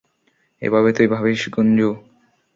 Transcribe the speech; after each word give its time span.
এভাবে 0.61 0.89
তুই 0.93 1.07
ভাবিস 1.07 1.41
গুঞ্জু। 1.49 1.89